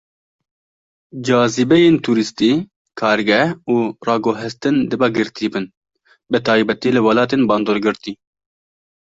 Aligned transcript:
Cazîbeyên 1.25 1.95
tûrîstî, 2.05 2.51
kargeh, 2.99 3.49
û 3.73 3.75
raguhestin 4.07 4.75
dibe 4.91 5.09
girtî 5.17 5.47
bin, 5.53 5.65
bi 6.31 6.39
taybetî 6.47 6.89
li 6.95 7.01
welatên 7.05 7.41
bandorgirtî. 7.49 8.13